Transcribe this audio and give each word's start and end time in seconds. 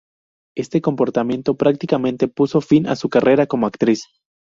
Este 0.57 0.81
comportamiento 0.81 1.57
prácticamente 1.57 2.27
puso 2.27 2.59
fin 2.59 2.87
a 2.87 2.95
su 2.95 3.07
carrera 3.07 3.45
como 3.45 3.67
actriz. 3.67 4.01